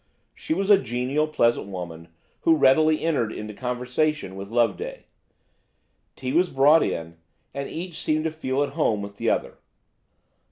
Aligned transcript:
She 0.33 0.55
was 0.55 0.71
a 0.71 0.79
genial, 0.81 1.27
pleasant 1.27 1.67
woman, 1.67 2.07
and 2.43 2.59
readily 2.59 3.03
entered 3.05 3.31
into 3.31 3.53
conversation 3.53 4.35
with 4.35 4.49
Loveday. 4.49 5.05
Tea 6.15 6.33
was 6.33 6.49
brought 6.49 6.81
in, 6.81 7.17
and 7.53 7.69
each 7.69 7.99
seemed 8.01 8.23
to 8.23 8.31
feel 8.31 8.63
at 8.63 8.69
home 8.69 9.03
with 9.03 9.17
the 9.17 9.29
other. 9.29 9.59